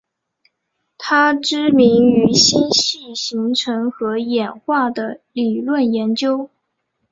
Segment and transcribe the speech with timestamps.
[0.97, 6.49] 她知名于星系形成和演化的理论研究。